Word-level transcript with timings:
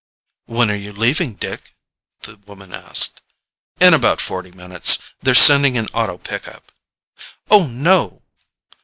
"When 0.47 0.71
are 0.71 0.75
you 0.75 0.93
leaving, 0.93 1.35
Dick?" 1.35 1.75
the 2.23 2.37
woman 2.47 2.73
asked. 2.73 3.21
"In 3.79 3.93
about 3.93 4.19
forty 4.19 4.49
minutes. 4.49 4.97
They're 5.19 5.35
sending 5.35 5.77
an 5.77 5.85
auto 5.93 6.17
pickup." 6.17 6.71
"Oh, 7.51 7.67
no!" 7.67 8.23